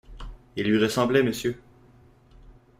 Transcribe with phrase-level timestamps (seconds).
[0.55, 1.61] Il lui ressemblait, monsieur!